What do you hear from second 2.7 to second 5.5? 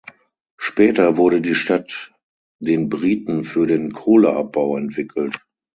Briten für den Kohleabbau entwickelt.